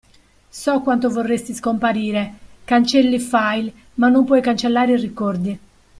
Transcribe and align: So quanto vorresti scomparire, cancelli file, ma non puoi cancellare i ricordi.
So 0.49 0.81
quanto 0.81 1.11
vorresti 1.11 1.53
scomparire, 1.53 2.33
cancelli 2.65 3.19
file, 3.19 3.71
ma 3.93 4.07
non 4.09 4.25
puoi 4.25 4.41
cancellare 4.41 4.93
i 4.93 4.99
ricordi. 4.99 5.59